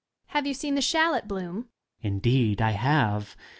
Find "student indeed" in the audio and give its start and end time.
2.01-2.59